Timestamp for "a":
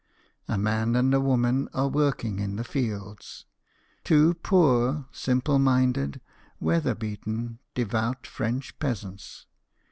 0.47-0.57, 1.13-1.21